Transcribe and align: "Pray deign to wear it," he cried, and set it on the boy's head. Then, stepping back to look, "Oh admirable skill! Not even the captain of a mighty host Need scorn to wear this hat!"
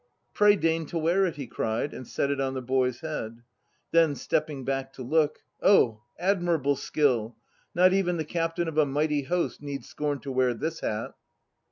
"Pray 0.33 0.55
deign 0.55 0.87
to 0.87 0.97
wear 0.97 1.27
it," 1.27 1.35
he 1.35 1.45
cried, 1.45 1.93
and 1.93 2.07
set 2.07 2.31
it 2.31 2.41
on 2.41 2.55
the 2.55 2.61
boy's 2.63 3.01
head. 3.01 3.43
Then, 3.91 4.15
stepping 4.15 4.65
back 4.65 4.91
to 4.93 5.03
look, 5.03 5.43
"Oh 5.61 6.01
admirable 6.17 6.75
skill! 6.75 7.35
Not 7.75 7.93
even 7.93 8.17
the 8.17 8.25
captain 8.25 8.67
of 8.67 8.79
a 8.79 8.85
mighty 8.87 9.21
host 9.21 9.61
Need 9.61 9.85
scorn 9.85 10.19
to 10.21 10.31
wear 10.31 10.55
this 10.55 10.79
hat!" 10.79 11.13